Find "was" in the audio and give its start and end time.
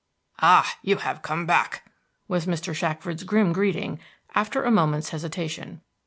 2.27-2.47